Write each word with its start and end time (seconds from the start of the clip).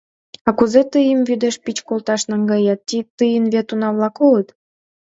А 0.47 0.49
кузе 0.57 0.81
тыйым 0.93 1.19
вӱдеш 1.27 1.55
пич 1.63 1.77
колташ 1.87 2.21
наҥгает, 2.31 2.79
тыйын 3.17 3.45
вет 3.53 3.67
уна-влак 3.73 4.15
улыт? 4.27 4.47